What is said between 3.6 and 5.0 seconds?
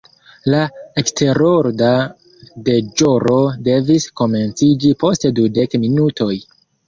devis komenciĝi